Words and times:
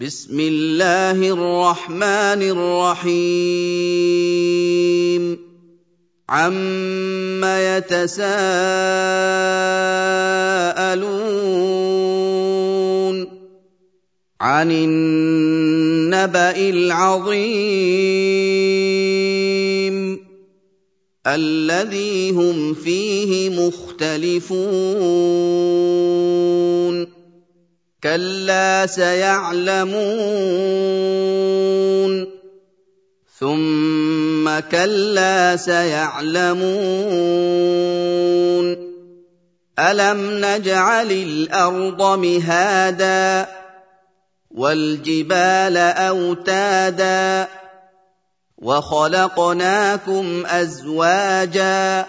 بسم 0.00 0.40
الله 0.40 1.20
الرحمن 1.28 2.40
الرحيم. 2.56 3.12
عم 6.28 7.44
يتساءلون 7.44 8.30
عن 14.40 14.70
النبا 14.70 16.56
العظيم. 16.56 17.60
الذي 21.26 22.30
هم 22.30 22.74
فيه 22.74 23.50
مختلفون 23.50 24.70
كلا 28.02 28.86
سيعلمون 28.86 30.00
ثم 33.38 34.60
كلا 34.70 35.56
سيعلمون 35.56 36.60
الم 39.78 40.44
نجعل 40.44 41.12
الأرض 41.12 42.18
مهادا 42.18 43.48
والجبال 44.50 45.76
اوتادا 45.76 47.48
وخلقناكم 48.58 50.46
ازواجا 50.46 52.06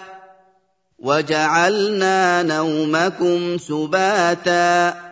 وجعلنا 0.98 2.42
نومكم 2.42 3.58
سباتا 3.58 5.11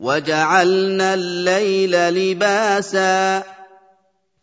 وجعلنا 0.00 1.14
الليل 1.14 2.14
لباسا 2.14 3.42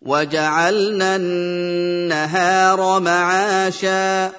وجعلنا 0.01 1.15
النهار 1.15 2.99
معاشا 2.99 4.31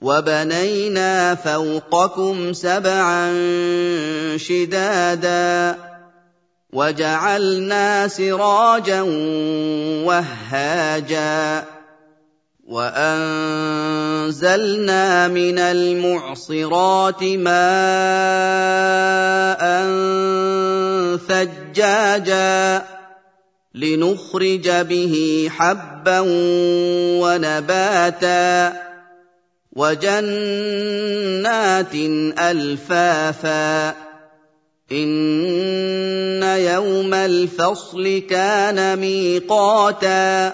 وبنينا 0.00 1.34
فوقكم 1.34 2.52
سبعا 2.52 3.32
شدادا 4.36 5.78
وجعلنا 6.72 8.08
سراجا 8.08 9.02
وهاجا 10.06 11.64
وانزلنا 12.66 14.48
من 15.28 15.58
المعصرات 15.58 17.22
ماء 17.22 17.54
ثجاجا 21.28 22.82
لنخرج 23.74 24.70
به 24.70 25.48
حبا 25.56 26.20
ونباتا 27.20 28.72
وجنات 29.72 30.34
الفافا 32.38 33.88
ان 34.92 36.42
يوم 36.42 37.14
الفصل 37.14 38.22
كان 38.30 38.98
ميقاتا 38.98 40.52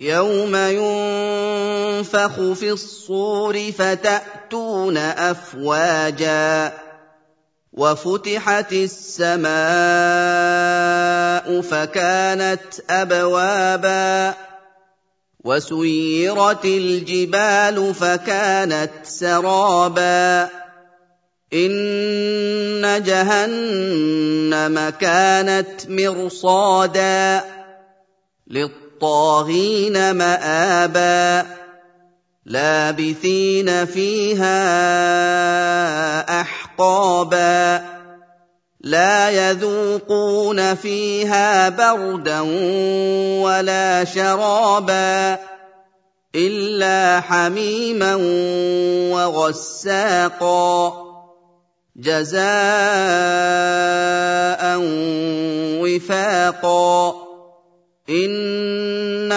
يوم 0.00 0.56
ينفخ 0.56 2.52
في 2.52 2.70
الصور 2.70 3.72
فتاتون 3.72 4.96
افواجا 4.96 6.72
وفتحت 7.72 8.72
السماء 8.72 9.48
فكانت 11.60 12.80
ابوابا 12.90 14.34
وسيرت 15.44 16.64
الجبال 16.64 17.94
فكانت 17.94 18.90
سرابا 19.02 20.48
ان 21.52 23.02
جهنم 23.02 24.88
كانت 25.00 25.88
مرصادا 25.88 27.44
للطاغين 28.98 30.10
مآبا 30.10 31.46
لابثين 32.46 33.86
فيها 33.86 34.50
أحقابا 36.40 37.84
لا 38.80 39.30
يذوقون 39.30 40.74
فيها 40.74 41.68
بردا 41.68 42.40
ولا 43.42 44.04
شرابا 44.04 45.38
إلا 46.34 47.20
حميما 47.20 48.14
وغساقا 49.14 50.92
جزاء 51.96 52.38
وفاقا 55.82 57.27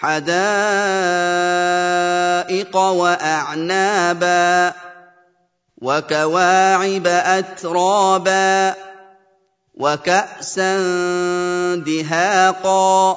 حدائق 0.00 1.56
وأعنابا 2.76 4.72
وكواعب 5.82 7.06
أترابا 7.06 8.74
وكأسا 9.74 10.76
دهاقا 11.86 13.16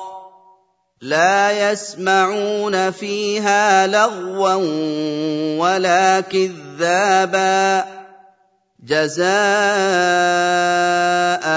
لا 1.01 1.71
يسمعون 1.71 2.91
فيها 2.91 3.87
لغوا 3.87 4.53
ولا 5.59 6.19
كذابا 6.21 7.98
جزاء 8.83 9.27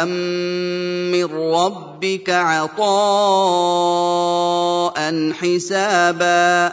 من 0.04 1.24
ربك 1.24 2.30
عطاء 2.30 2.82
حسابا. 5.32 6.72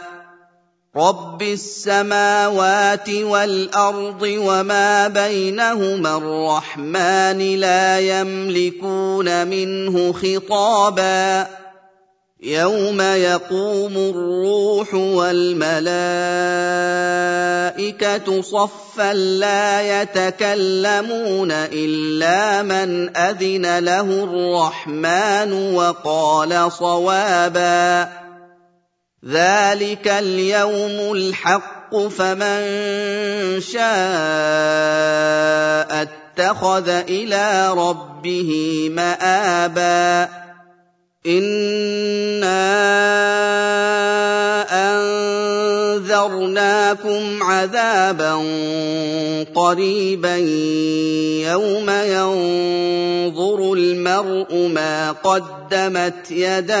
رب 0.96 1.42
السماوات 1.42 3.08
والأرض 3.08 4.22
وما 4.22 5.08
بينهما 5.08 6.16
الرحمن 6.16 7.38
لا 7.56 8.00
يملكون 8.00 9.46
منه 9.46 10.12
خطابا. 10.12 11.59
يوم 12.42 13.00
يقوم 13.00 13.96
الروح 13.96 14.94
والملائكه 14.94 15.80
صفا 18.42 19.14
لا 19.14 20.02
يتكلمون 20.02 21.52
الا 21.52 22.62
من 22.62 23.16
اذن 23.16 23.78
له 23.78 24.00
الرحمن 24.24 25.52
وقال 25.74 26.72
صوابا 26.72 28.08
ذلك 29.28 30.08
اليوم 30.08 31.12
الحق 31.12 31.96
فمن 31.96 32.60
شاء 33.60 33.80
اتخذ 36.02 36.88
إلى 36.88 37.70
ربه 37.76 38.88
مابا 38.92 40.49
انا 41.26 42.60
انذرناكم 45.92 47.42
عذابا 47.42 48.34
قريبا 49.54 50.36
يوم 51.52 51.90
ينظر 51.90 53.72
المرء 53.72 54.54
ما 54.54 55.12
قدمت 55.12 56.30
يداه 56.30 56.80